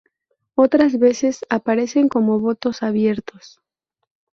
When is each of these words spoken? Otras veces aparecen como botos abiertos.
Otras 0.55 0.97
veces 0.97 1.45
aparecen 1.47 2.09
como 2.09 2.39
botos 2.39 2.81
abiertos. 2.81 3.61